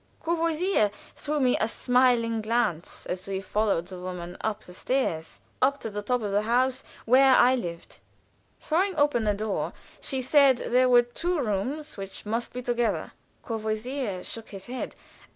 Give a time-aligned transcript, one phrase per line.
[0.19, 5.79] Courvoisier threw me a smiling glance as we followed the woman up the stairs, up
[5.79, 7.99] to the top of the house, where I lived.
[8.59, 13.11] Throwing open a door, she said there were two rooms which must go together.
[13.43, 14.95] Courvoisier shook his head.